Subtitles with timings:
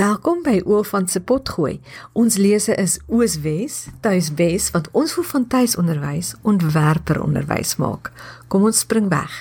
[0.00, 1.74] Welkom by Oofant se potgooi.
[2.16, 8.08] Ons lese is Ooswes, Tuiswes wat ons voel van tuisonderwys ontwerper onderwys maak.
[8.48, 9.34] Kom ons spring weg.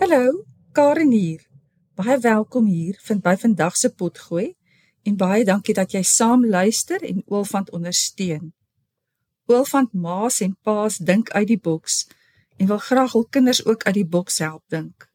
[0.00, 0.42] Hallo,
[0.74, 1.46] Karen hier.
[1.94, 4.56] Baie welkom hier vind by vandag se potgooi
[5.06, 8.50] en baie dankie dat jy saam luister en Oofant ondersteun.
[9.46, 12.08] Oofant ma's en pa's dink uit die boks
[12.58, 15.13] en wil graag hul kinders ook uit die boks help dink.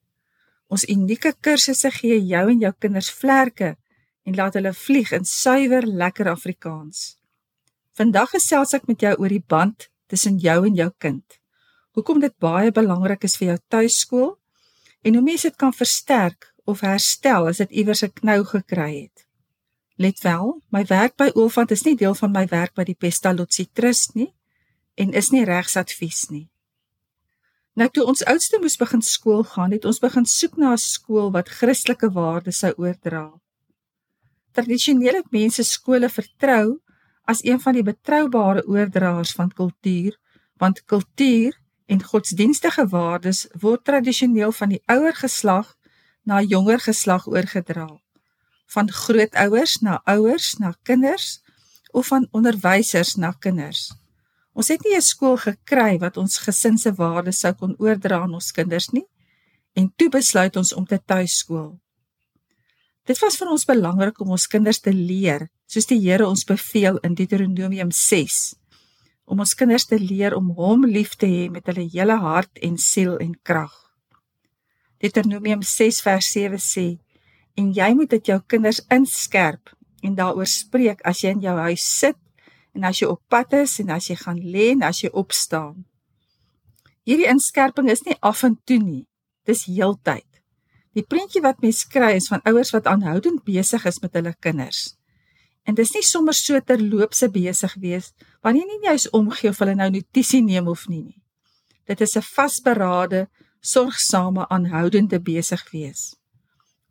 [0.69, 3.75] Ons unieke kursusse gee jou en jou kinders vlerke
[4.25, 7.17] en laat hulle vlieg in suiwer lekker Afrikaans.
[7.97, 11.25] Vandag gesels ek met jou oor die band tussen jou en jou kind.
[11.97, 14.29] Hoekom dit baie belangrik is vir jou tuiskool
[15.01, 19.25] en hoe mense dit kan versterk of herstel as dit iewers 'n knou gekry het.
[19.97, 23.65] Let wel, my werk by Olfant is nie deel van my werk by die Pestalozzi
[23.73, 24.33] Trust nie
[24.95, 26.49] en is nie regsadvies nie.
[27.79, 31.29] Nou toe ons oudste moes begin skool gaan, het ons begin soek na 'n skool
[31.31, 33.39] wat Christelike waardes sou oordra.
[34.51, 36.81] Tradisionele mense skole vertrou
[37.23, 40.17] as een van die betroubare oordraers van kultuur,
[40.57, 45.77] want kultuur en godsdienstige waardes word tradisioneel van die ouer geslag
[46.23, 47.87] na jonger geslag oorgedra.
[48.65, 51.41] Van grootouers na ouers na kinders
[51.91, 53.93] of van onderwysers na kinders.
[54.59, 58.33] Ons het nie 'n skool gekry wat ons gesin se waardes sou kon oordra aan
[58.33, 59.07] ons kinders nie
[59.73, 61.79] en toe besluit ons om te tuiskool.
[63.05, 66.97] Dit was vir ons belangrik om ons kinders te leer, soos die Here ons beveel
[66.97, 68.55] in Deuteronomium 6,
[69.25, 72.77] om ons kinders te leer om hom lief te hê met hulle hele hart en
[72.77, 73.73] siel en krag.
[74.99, 76.99] Deuteronomium 6 vers 7 sê:
[77.55, 79.69] "En jy moet dit jou kinders inskerp
[80.03, 82.17] en daaroor spreek as jy in jou huis sit
[82.79, 85.83] en as jy op pad is en as jy gaan lê en as jy opstaan.
[87.03, 89.03] Hierdie inskerping is nie af en toe nie.
[89.49, 90.27] Dis heeltyd.
[90.95, 94.95] Die prentjie wat mens kry is van ouers wat aanhoudend besig is met hulle kinders.
[95.67, 98.13] En dis nie sommer so terloopse besig wees
[98.45, 101.19] wanneer nie jy is omgee of hulle nou notisie neem of nie nie.
[101.89, 103.27] Dit is 'n vasberade,
[103.61, 106.15] sorgsame aanhoudende besig wees.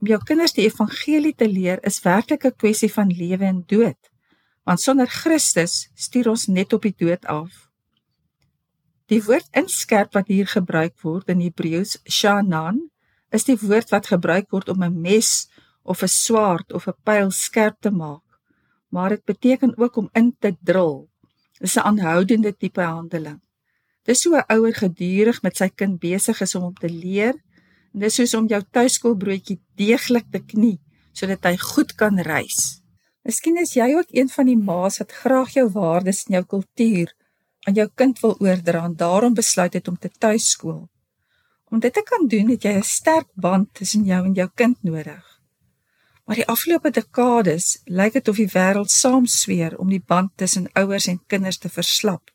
[0.00, 4.07] Om jou kinders die evangelie te leer is werklik 'n kwessie van lewe en dood
[4.68, 7.48] want sonder Christus stuur ons net op die dood af.
[9.08, 12.82] Die woord inskerp wat hier gebruik word in Hebreëus shanan
[13.32, 15.48] is die woord wat gebruik word om 'n mes
[15.82, 18.24] of 'n swaard of 'n pyl skerp te maak.
[18.92, 21.08] Maar dit beteken ook om in te dril.
[21.60, 23.40] Dis 'n aanhoudende tipe handeling.
[24.04, 27.34] Dis so 'n ouer gedurig met sy kind besig is om hom te leer.
[27.94, 30.80] En dis soos om jou tuiskoolbroodjie deeglik te knie
[31.12, 32.82] sodat hy goed kan reis.
[33.28, 37.10] Miskien is jy ook een van die ma's wat graag jou waardes en jou kultuur
[37.68, 40.86] aan jou kind wil oordra en daarom besluit het om te tuiskool.
[41.68, 44.82] Om dit te kan doen, het jy 'n sterk band tussen jou en jou kind
[44.82, 45.40] nodig.
[46.24, 51.06] Maar die afgelope dekades lyk dit of die wêreld saamsweer om die band tussen ouers
[51.06, 52.30] en kinders te verslap.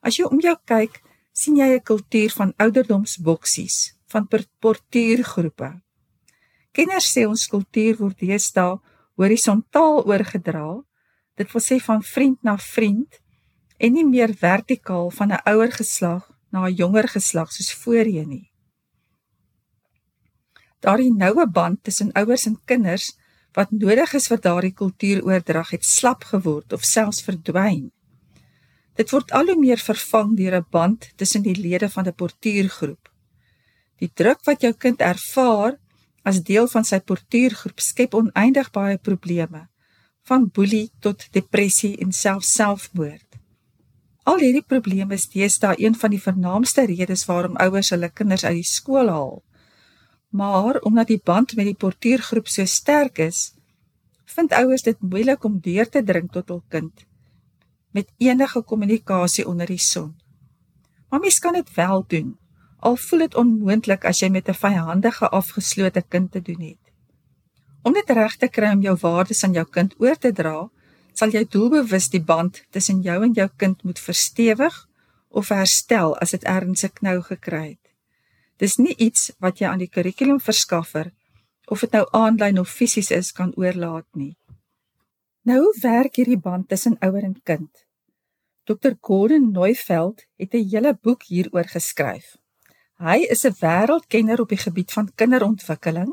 [0.00, 1.02] As jy om jou kyk,
[1.32, 4.28] sien jy 'n kultuur van ouderdomsboksies, van
[4.60, 5.82] portuïergroepe.
[6.72, 8.80] Kenners sê ons kultuur word deesdae
[9.16, 10.82] horisontaal oorgedra.
[11.34, 13.20] Dit wil sê van vriend na vriend
[13.78, 18.52] en nie meer vertikaal van 'n ouer geslag na 'n jonger geslag soos voorheen nie.
[20.80, 23.12] Daardie noue band tussen ouers en kinders
[23.52, 27.90] wat nodig is vir daardie kultuuroordrag het slap geword of selfs verdwyn.
[28.96, 33.08] Dit word al hoe meer vervang deur 'n band tussen die lede van 'n portuïergroep.
[34.00, 35.78] Die druk wat jou kind ervaar
[36.22, 39.66] as deel van sy portuïergroep skep oneindig baie probleme
[40.28, 43.26] van boelie tot depressie en selfs selfmoord.
[44.22, 48.60] Al hierdie probleme is deesdae een van die vernaamste redes waarom ouers hulle kinders uit
[48.60, 49.40] die skool haal.
[50.30, 53.50] Maar omdat die band met die portuïergroep so sterk is,
[54.30, 57.08] vind ouers dit moeilik om deur te dring tot hul kind
[57.92, 60.14] met enige kommunikasie onder die son.
[61.10, 62.38] Maar mens kan dit wel doen
[62.82, 66.84] al voel dit onmoontlik as jy met 'n vyandige afgeslote kind te doen het.
[67.82, 70.70] Om dit reg te kry om jou waardes aan jou kind oor te dra,
[71.12, 74.88] sal jy doelbewus die band tussen jou en jou kind moet verstewig
[75.28, 77.86] of herstel as dit erns 'n knou gekry het.
[78.56, 81.12] Dis nie iets wat jy aan die kurrikulumverskaffer
[81.66, 84.36] of dit nou aanlyn of fisies is kan oorlaat nie.
[85.42, 87.70] Nou hoe werk hierdie band tussen ouer en kind?
[88.64, 88.94] Dr.
[89.00, 92.41] Gordon Neufeld het 'n hele boek hieroor geskryf.
[93.02, 96.10] Hy is 'n wêreldkenner op die gebied van kinderontwikkeling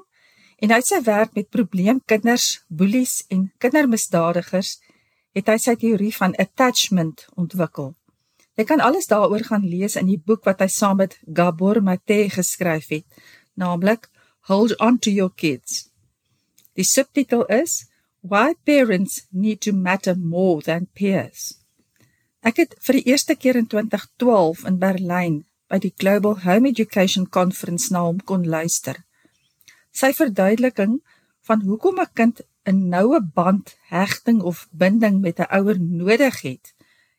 [0.57, 4.80] en hy sy werk met probleemkinders, boelies en kindermisdadigers
[5.38, 7.94] het hy sy teorie van attachment ontwikkel.
[8.57, 12.30] Jy kan alles daaroor gaan lees in die boek wat hy saam met Gabor Mate
[12.30, 13.06] geskryf het,
[13.53, 14.09] naamlik
[14.50, 15.91] Hold on to your kids.
[16.74, 17.86] Die subtitel is
[18.21, 21.59] Why Parents Need to Matter More Than Peers.
[22.41, 27.27] Ek het vir die eerste keer in 2012 in Berlyn by die Global Home Education
[27.30, 29.04] Conference na hom kon luister.
[29.94, 31.00] Sy verduideliking
[31.45, 36.74] van hoekom 'n kind 'n noue band, hegting of binding met 'n ouer nodig het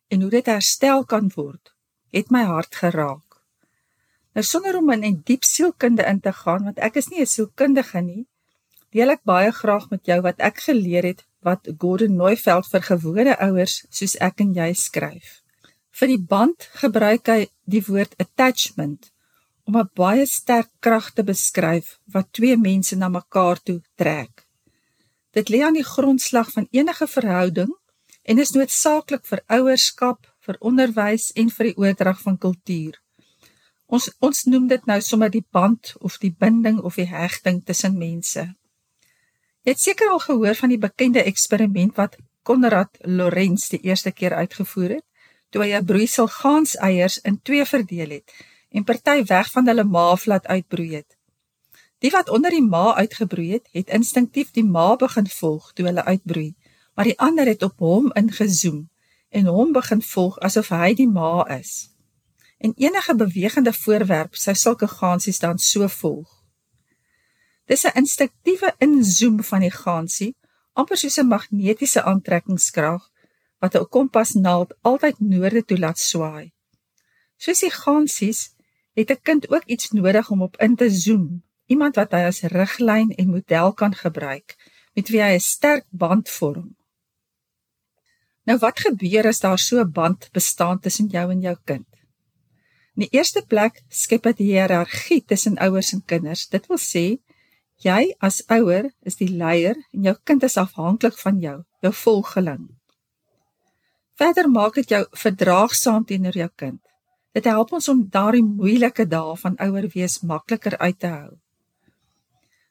[0.08, 1.74] en hoe dit herstel kan word,
[2.10, 3.30] het my hart geraak.
[4.34, 7.26] Nou sonder om in 'n diep sielkunde in te gaan, want ek is nie 'n
[7.26, 8.26] sielkundige nie,
[8.90, 13.38] deel ek baie graag met jou wat ek geleer het wat Gordon Neufeld vir gewone
[13.38, 15.42] ouers soos ek en jy skryf.
[15.90, 19.10] Vir die band gebruik hy die woord attachment
[19.66, 24.46] om 'n baie sterk krag te beskryf wat twee mense na mekaar toe trek.
[25.32, 27.70] Dit lê aan die grondslag van enige verhouding
[28.22, 32.98] en is noodsaaklik vir ouerskap, vir onderwys en vir die oordrag van kultuur.
[33.86, 37.98] Ons ons noem dit nou sommer die band of die binding of die hegting tussen
[37.98, 38.54] mense.
[39.64, 44.34] Jy het seker al gehoor van die bekende eksperiment wat Konrad Lorenz die eerste keer
[44.34, 45.06] uitgevoer het,
[45.50, 48.32] toe hy 'n broeisel ganseiers in twee verdeel het
[48.70, 51.16] en party weg van hulle maaf laat uitbroei het.
[51.98, 56.04] Die wat onder die ma uitgebroei het, het instinktief die ma begin volg toe hulle
[56.04, 56.54] uitbroei,
[56.94, 58.88] maar die ander het op hom ingezoom
[59.28, 61.90] en hom begin volg asof hy die ma is.
[62.58, 66.30] En enige bewegende voorwerp sou sulke gansies dan so volg.
[67.66, 70.36] Dis 'n instinktiewe inzoom van die gansie,
[70.72, 73.10] amper soos 'n magnetiese aantrekkingskrag
[73.60, 76.52] wat 'n kompasnaald altyd noorde toe laat swaai.
[77.36, 78.40] Soos die gansies
[78.98, 82.40] het 'n kind ook iets nodig om op in te zoom, iemand wat hy as
[82.40, 84.56] riglyn en model kan gebruik,
[84.94, 86.76] met wie hy 'n sterk band vorm.
[88.44, 91.88] Nou wat gebeur as daar so 'n band bestaan tussen jou en jou kind?
[92.94, 96.48] In die eerste plek skep dit hiërargie tussen ouers en kinders.
[96.48, 97.20] Dit wil sê
[97.80, 102.66] Jy as ouer is die leier en jou kind is afhanklik van jou, jou volgeling.
[104.20, 106.80] Verder maak dit jou verdraagsaam teenoor jou kind.
[107.32, 111.30] Dit help ons om daardie moeilike dae van ouer wees makliker uit te hou.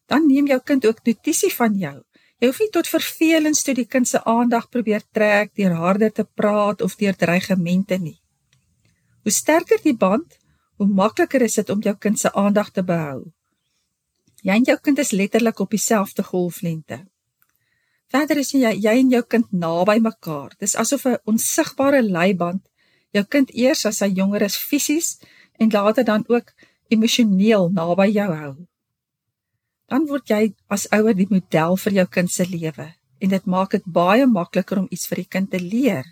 [0.09, 1.95] Dan neem jou kind ook notisie van jou.
[2.39, 6.23] Jy hoef nie tot vervelings toe die kind se aandag probeer trek deur harder te
[6.23, 8.19] praat of deur dreigemente nie.
[9.25, 10.37] Hoe sterker die band,
[10.77, 13.25] hoe makliker is dit om jou kind se aandag te behou.
[14.45, 17.07] Jy en jou kind is letterlik op dieselfde golflengte.
[18.09, 20.55] Verder is jy jy en jou kind naby mekaar.
[20.59, 22.61] Dis asof 'n onsigbare leiband
[23.13, 25.19] jou kind eers as hy jonger is fisies
[25.59, 26.53] en later dan ook
[26.89, 28.55] emosioneel naby jou hou.
[29.89, 33.71] Dan word jy as ouer die model vir jou kind se lewe en dit maak
[33.71, 36.05] dit baie makliker om iets vir die kind te leer.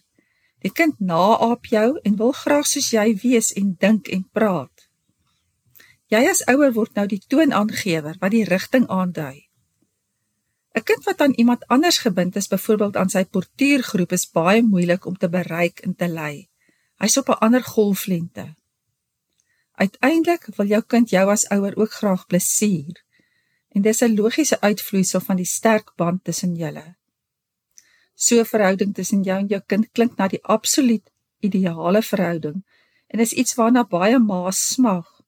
[0.61, 4.87] Die kind naaap jou en wil graag soos jy wees en dink en praat.
[6.09, 9.46] Jy as ouer word nou die toonaangewer wat die rigting aandui.
[10.77, 15.05] 'n Kind wat aan iemand anders gebind is, byvoorbeeld aan sy portuïergroep, is baie moeilik
[15.05, 16.49] om te bereik en te lei.
[17.01, 18.53] Hy's op 'n ander golflengte.
[19.71, 23.03] Uiteindelik wil jou kind jou as ouer ook graag plesier.
[23.69, 26.95] En dis 'n logiese uitvloeisel van die sterk band tussen julle.
[28.15, 32.65] So 'n verhouding tussen jou en jou kind klink na die absoluut ideale verhouding
[33.07, 35.21] en is iets waarna baie ma's smag.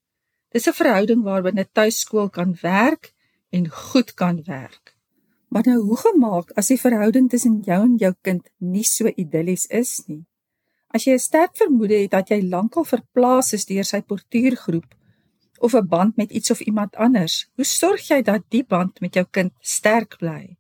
[0.49, 3.13] Dis 'n verhouding waarbinne tuiskool kan werk
[3.49, 4.98] en goed kan werk.
[5.49, 9.65] Maar nou hoe gemaak as die verhouding tussen jou en jou kind nie so idillies
[9.73, 10.25] is nie?
[10.94, 14.95] As jy 'n sterk vermoede het dat jy lankal verplaas is deur sy portuïergroep
[15.59, 19.13] of 'n band met iets of iemand anders, hoe sorg jy dat die band met
[19.13, 20.57] jou kind sterk bly?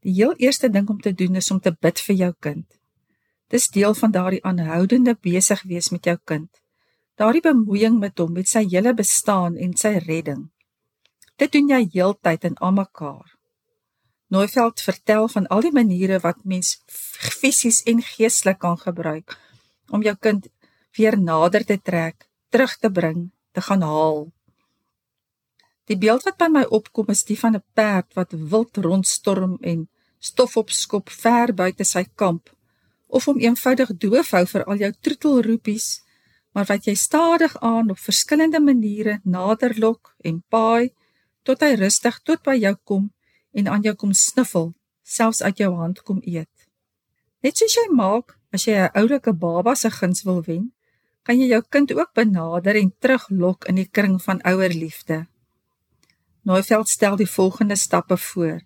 [0.00, 2.66] Die heel eerste ding om te doen is om te bid vir jou kind.
[3.48, 6.60] Dis deel van daardie aanhoudende besig wees met jou kind
[7.20, 10.46] daardie bemoeiing met hom met sy hele bestaan en sy redding.
[11.36, 13.36] Dit doen jy heeltyd en almekaar.
[14.30, 19.34] Neufeld vertel van al die maniere wat mens fisies en geestelik kan gebruik
[19.90, 20.46] om jou kind
[20.94, 24.28] weer nader te trek, terug te bring, te gaan haal.
[25.90, 29.88] Die beeld wat by my opkom is die van 'n perd wat wild rondstorm en
[30.18, 32.50] stof opskop ver buite sy kamp
[33.06, 35.88] of om eenvoudig doof hou vir al jou troetelroepies
[36.54, 40.92] maar wat jy stadig aan op verskillende maniere nader lok en paai
[41.42, 43.10] tot hy rustig tot by jou kom
[43.52, 46.68] en aan jou kom sniffel, selfs uit jou hand kom eet.
[47.42, 50.72] Net soos jy maak as jy 'n oulike baba se guns wil wen,
[51.22, 55.26] kan jy jou kind ook benader en teruglok in die kring van ouer liefde.
[56.42, 58.60] Neufeld stel die volgende stappe voor.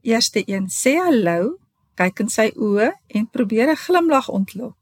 [0.00, 1.58] Eerste een: sê hallo,
[1.98, 4.78] kyk in sy oë en probeer 'n glimlag ontlok.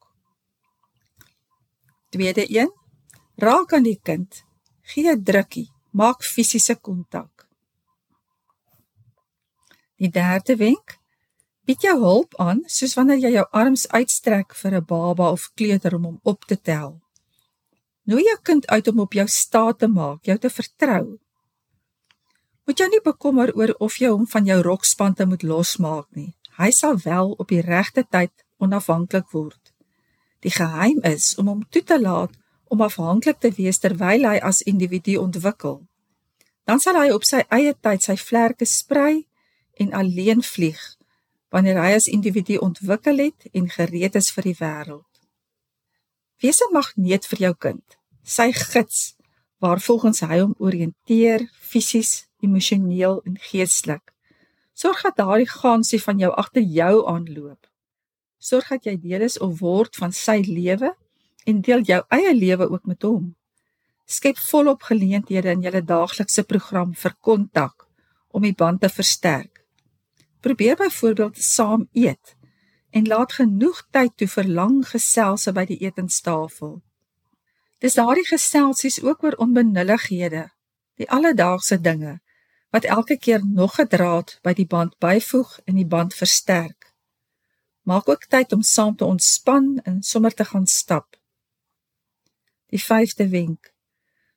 [2.11, 2.71] Tweede een:
[3.37, 4.45] Raak aan die kind.
[4.83, 7.34] Gee 'n drukkie, maak fisiese kontak.
[9.97, 10.99] Die derde wenk:
[11.65, 15.95] bied jou hulp aan soos wanneer jy jou arms uitstrek vir 'n baba of kleuter
[15.95, 17.01] om hom op te tel.
[18.05, 21.19] Nooi jou kind uit om op jou staat te maak, jou te vertrou.
[22.67, 26.35] Moet jou nie bekommer oor of jy hom van jou rokspante moet losmaak nie.
[26.59, 29.73] Hy sal wel op die regte tyd onafhanklik word.
[30.41, 32.31] Die geheim is om hom toe te laat
[32.65, 35.83] om afhanklik te wees terwyl hy as individu ontwikkel.
[36.65, 39.25] Dan sal hy op sy eie tyd sy vlerke sprei
[39.77, 40.83] en alleen vlieg
[41.55, 45.13] wanneer hy as individu ontwikkel het en gereed is vir die wêreld.
[46.43, 47.87] Wees 'n magneet vir jou kind,
[48.23, 49.15] sy gids
[49.63, 54.13] waar volgens hy hom oriënteer fisies, emosioneel en geestelik.
[54.75, 57.71] Sorg dat daardie gansie van jou agter jou aanloop.
[58.39, 60.91] Sorg dat jy deel is of word van sy lewe
[61.47, 63.37] en deel jou eie lewe ook met hom.
[64.05, 67.87] Skep volop geleenthede in julle daaglikse program vir kontak
[68.31, 69.54] om die band te versterk.
[70.45, 72.37] Probeer byvoorbeeld saam eet
[72.91, 76.75] en laat genoeg tyd toe vir lang geselse by die etenstafel.
[77.81, 80.43] Dis daardie geselsies ook oor onbenullighede,
[81.01, 82.19] die alledaagse dinge
[82.77, 86.93] wat elke keer nog 'n draad by die band byvoeg en die band versterk.
[87.83, 91.17] Maak ook tyd om saam te ontspan en sommer te gaan stap.
[92.67, 93.74] Die 5de wenk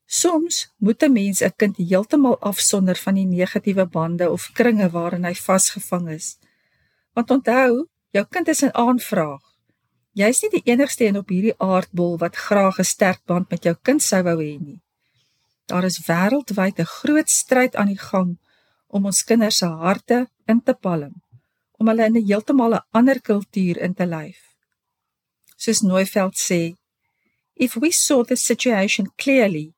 [0.10, 5.26] Soms moet 'n mens 'n kind heeltemal afsonder van die negatiewe bande of kringe waarin
[5.26, 6.38] hy vasgevang is.
[7.14, 9.44] Want onthou, jou kind is 'n aanvraag.
[10.12, 13.76] Jy's nie die enigste een op hierdie aardbol wat graag 'n sterk band met jou
[13.82, 14.82] kind sou wou hê nie.
[15.66, 18.40] Daar is wêreldwyd 'n groot stryd aan die gang
[18.88, 21.14] om ons kinders se harte in te palm,
[21.80, 24.40] om hulle in 'n heeltemal 'n ander kultuur in te lyf.
[25.58, 26.76] Soos Neufeld sê,
[27.54, 29.74] if we saw the situation clearly,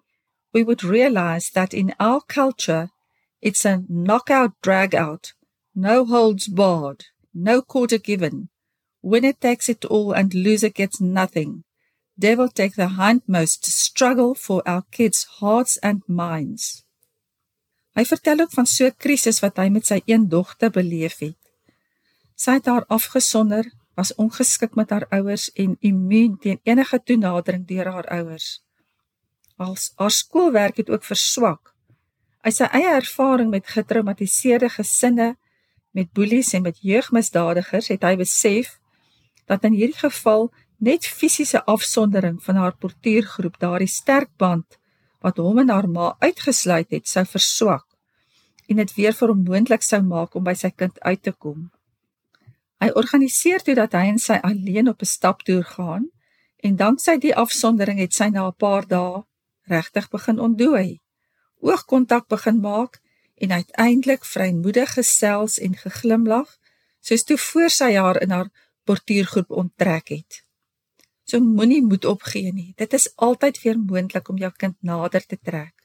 [0.54, 2.90] we would realize that in our culture,
[3.42, 5.34] it's a knockout drag out,
[5.76, 8.50] no holds barred, no quarter given.
[9.02, 11.64] Winner takes it all and loser gets nothing.
[12.18, 16.84] Devil take the hindmost struggle for our kids' hearts and minds.
[17.96, 21.40] Hy vertel ook van so 'n krisis wat hy met sy een dogter beleef het.
[22.36, 27.88] Sy het haar afgesonder, was ongeskik met haar ouers en immuun teen enige toenadering deur
[27.88, 28.60] haar ouers
[29.60, 31.74] als haar skoolwerk het ook verswak.
[32.48, 35.36] Sy eie ervaring met getraumatiseerde gesinne,
[35.92, 38.78] met boelies en met jeugmisdadigers het hy besef
[39.50, 40.48] dat in hierdie geval
[40.78, 44.78] net fisiese afsondering van haar portuïergroep daardie sterk band
[45.26, 47.86] wat hom en haar ma uitgesluit het sou verswak
[48.70, 51.72] en dit weer vir hom moontlik sou maak om by sy kind uit te kom.
[52.80, 56.06] Hy organiseer toe dat hy en sy alleen op 'n staptoer gaan
[56.64, 59.24] en danksy die afsondering het sy na 'n paar dae
[59.70, 61.00] regtig begin ontdooi.
[61.62, 63.00] Oogkontak begin maak
[63.40, 66.58] en uiteindelik vrymoedig gesels en geglimlag,
[67.00, 68.50] soos toe voor sy haar in haar
[68.84, 70.44] portuïergroep onttrek het.
[71.24, 72.74] So moenie moed opgee nie.
[72.76, 75.76] Dit is altyd weer moontlik om jou kind nader te trek.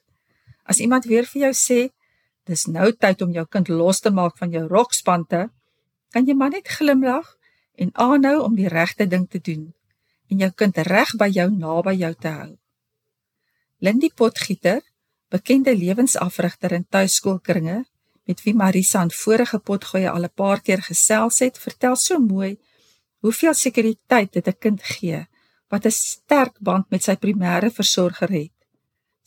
[0.65, 1.81] As iemand weer vir jou sê,
[2.49, 5.49] dis nou tyd om jou kind los te maak van jou rokspante,
[6.13, 7.37] kan jy maar net glimlag
[7.77, 9.73] en aanhou om die regte ding te doen
[10.33, 12.53] en jou kind reg by jou naby jou te hou.
[13.85, 14.81] Lindy Potgieter,
[15.29, 17.83] bekende lewensafrigter in tuiskoolkringe
[18.25, 22.57] met wie Marisa aan vorige potgoeie al 'n paar keer gesels het, vertel so mooi
[23.21, 25.21] hoeveel sekuriteit dit 'n kind gee
[25.69, 28.57] wat 'n sterk band met sy primêre versorger het.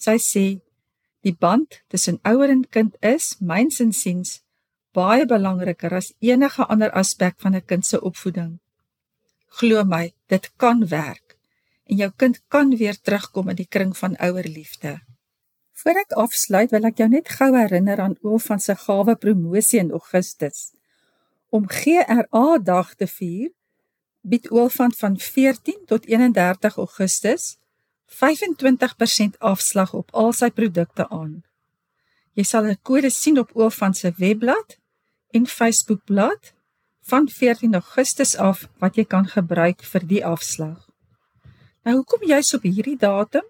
[0.06, 0.46] Sy sê
[1.22, 4.42] die band tussen ouer en kind is, myns insiens,
[4.92, 8.60] baie belangriker as enige ander aspek van 'n kind se opvoeding.
[9.48, 11.27] Glo my, dit kan werk
[11.88, 15.00] en jou kind kan weer terugkom in die kring van ouerliefde.
[15.78, 19.80] Voor ek afsluit, wil ek jou net gou herinner aan Oom van se gawe promosie
[19.80, 20.72] in Augustus.
[21.54, 23.52] Om GRA dag te vier,
[24.22, 27.58] bied Oom van van 14 tot 31 Augustus
[28.08, 31.44] 25% afslag op al sy produkte aan.
[32.34, 34.78] Jy sal 'n kode sien op Oom van se webblad
[35.32, 36.54] en Facebookblad
[37.02, 40.87] van 14 Augustus af wat jy kan gebruik vir die afslag.
[41.88, 43.46] Nou hoekom juist op hierdie datum?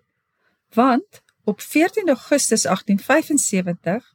[0.78, 4.14] Want op 14 Augustus 1875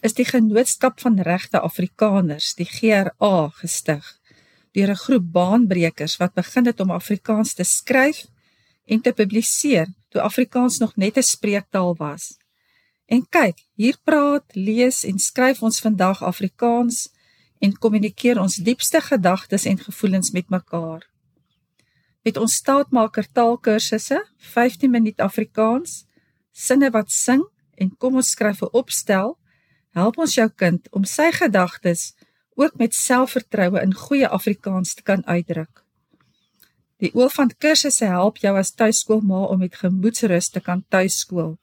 [0.00, 4.08] is die Genootskap van Regte Afrikaners, die GRA, gestig
[4.74, 8.26] deur 'n groep baanbrekers wat begin het om Afrikaans te skryf
[8.84, 12.38] en te publiseer toe Afrikaans nog net 'n spreektaal was.
[13.06, 17.12] En kyk, hier praat, lees en skryf ons vandag Afrikaans
[17.58, 21.11] en kommunikeer ons diepste gedagtes en gevoelens met mekaar
[22.22, 24.18] met ons staatmaker taalkursusse,
[24.54, 26.04] 15 minuut Afrikaans,
[26.52, 27.42] sinne wat sing
[27.80, 29.38] en kom ons skryf 'n opstel,
[29.90, 32.14] help ons jou kind om sy gedagtes
[32.54, 35.84] ook met selfvertroue in goeie Afrikaans te kan uitdruk.
[36.96, 41.58] Die Olifant kursusse help jou as tuiskoolma om met gemoedsrus te kan tuiskool.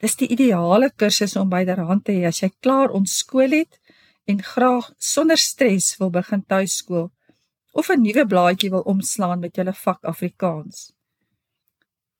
[0.00, 3.80] Dis die ideale kursus om byderhand te hê as jy klaar ontskool het
[4.24, 7.13] en graag sonder stres wil begin tuiskool
[7.74, 10.92] of 'n nuwe blaadjie wil omslaan met julle vak Afrikaans.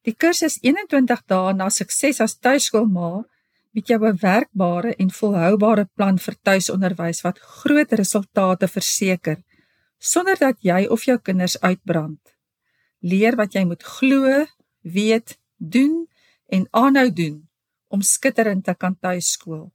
[0.05, 3.25] Die kursus 21 dae na sukses as tuiskoolma
[3.73, 9.39] bied jou 'n werkbare en volhoubare plan vir tuisonderwys wat groot resultate verseker
[9.99, 12.21] sonder dat jy of jou kinders uitbrand.
[13.01, 14.47] Leer wat jy moet glo,
[14.83, 16.07] weet, doen
[16.47, 17.49] en aanhou doen
[17.89, 19.73] om skitterend te kan tuiskool.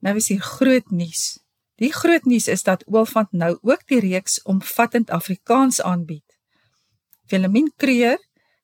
[0.00, 1.40] Nou is hier groot nuus.
[1.80, 6.26] Die groot nuus is dat Oulfant nou ook die reeks omvattend Afrikaans aanbied.
[7.28, 8.18] Wilhelmine Creer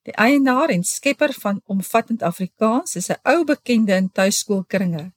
[0.06, 5.12] Die eienaar en skepper van Omvattend Afrikaans is 'n ou bekende in tuiskoolkringe.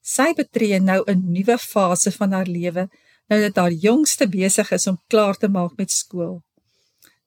[0.00, 2.88] Sy betree nou 'n nuwe fase van haar lewe
[3.28, 6.42] nou dat haar jongste besig is om klaar te maak met skool.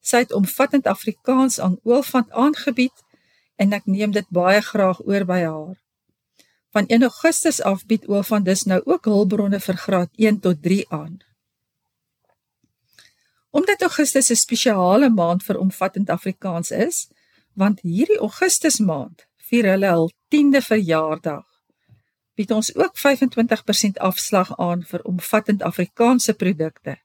[0.02, 3.04] Sy het Omvattend Afrikaans aan Oulfant aangebied
[3.56, 5.78] en ek neem dit baie graag oor by haar.
[6.70, 10.86] Van 1 Augustus af bied Oulfant dus nou ook hulpbronne vir graad 1 tot 3
[10.90, 11.18] aan.
[13.50, 17.08] Omdat Augustus 'n spesiale maand vir omvattend Afrikaans is,
[17.54, 21.46] want hierdie Augustus maand vier hulle hul 10de verjaardag,
[22.36, 26.98] bied ons ook 25% afslag aan vir omvattend Afrikaanse produkte.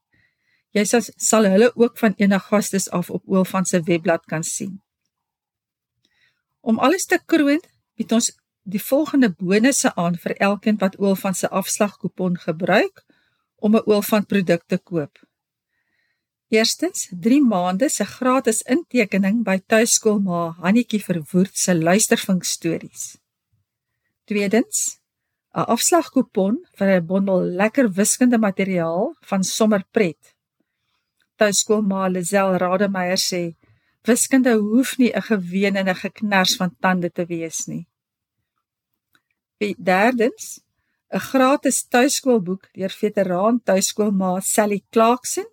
[0.73, 4.81] Jy sal, sal hulle ook van 1 Augustus af op Oulfan se webblad kan sien.
[6.61, 7.61] Om alles te kroon,
[7.97, 8.31] bied ons
[8.63, 13.05] die volgende bonusse aan vir elkeen wat Oulfan se afslagkupon gebruik
[13.57, 15.19] om 'n Oulfan produk te koop.
[16.49, 23.19] Eerstens, 3 maande se gratis intekening by tuiskoolma Hannetjie Verwoerd se luistervink stories.
[24.25, 25.01] Tweedens,
[25.55, 30.35] 'n afslagkupon vir 'n bondel lekker wiskunde materiaal van Sommerpret.
[31.37, 33.57] Tuiskoolma Lisel Rademeier sê,
[34.05, 37.87] wiskunde hoef nie 'n geween en 'n geknars van tande te wees nie.
[39.79, 40.61] Derdens,
[41.13, 45.49] 'n gratis tuiskoolboek deur veteraan tuiskoolma Sally Clarkson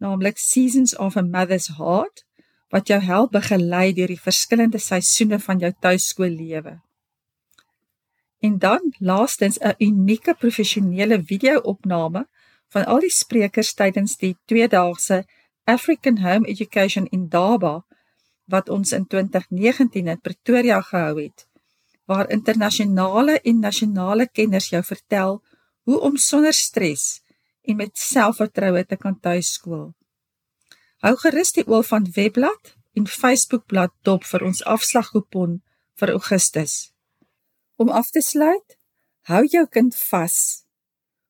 [0.00, 2.24] naamlik Seasons of a Mother's Heart
[2.72, 6.78] wat jou help begelei deur die verskillende seisoene van jou tuiskoollewe.
[8.40, 12.28] En dan laastens 'n unieke professionele video-opname
[12.68, 15.24] van al die sprekers tydens die tweedaagse
[15.64, 17.84] African Home Education in Daba
[18.44, 21.49] wat ons in 2019 in Pretoria gehou het
[22.10, 25.36] waar internasionale en nasionale kenners jou vertel
[25.86, 27.22] hoe om sonder stres
[27.62, 29.92] en met selfvertroue te kan tuiskool.
[31.06, 35.60] Hou gerus die oor van webblad en Facebookblad dop vir ons afslagkupon
[36.02, 36.74] vir Augustus.
[37.78, 38.76] Om af te sluit,
[39.30, 40.36] hou jou kind vas.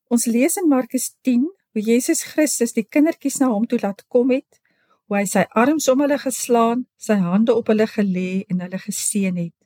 [0.08, 1.44] Ons lees in Markus 10
[1.76, 4.62] hoe Jesus Christus die kindertjies na hom toe laat kom het,
[5.06, 9.36] hoe hy sy arms om hulle geslaan, sy hande op hulle gelê en hulle geseën
[9.36, 9.59] het.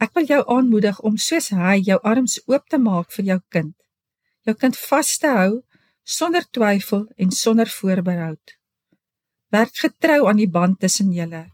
[0.00, 3.74] Ek wil jou aanmoedig om soos hy jou arms oop te maak vir jou kind
[4.46, 5.52] jou kind vas te hou
[6.06, 8.54] sonder twyfel en sonder voorbehoud.
[9.54, 11.46] Werk getrou aan die band tussen julle.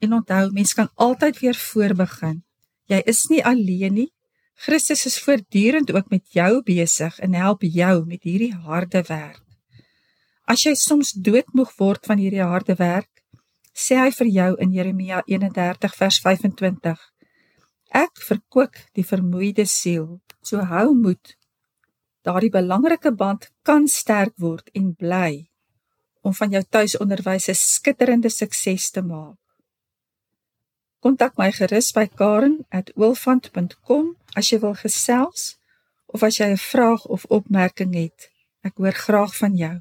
[0.00, 2.40] En onthou, mens kan altyd weer voorbegin.
[2.88, 4.08] Jy is nie alleen nie.
[4.60, 9.44] Christus is voortdurend ook met jou besig en help jou met hierdie harde werk.
[10.48, 13.08] As jy soms doodmoeg word van hierdie harde werk,
[13.76, 17.04] sê hy vir jou in Jeremia 31 vers 25:
[17.90, 20.20] Ek verkoop die vermoeide siel.
[20.42, 21.36] So hou moed
[22.24, 25.48] daardie belangrike band kan sterk word en bly
[26.20, 29.38] om van jou tuisonderwys 'n skitterende sukses te maak.
[31.00, 35.56] Kontak my gerus by karen@oulfant.com as jy wil gesels
[36.06, 38.30] of as jy 'n vraag of opmerking het.
[38.62, 39.80] Ek hoor graag van jou.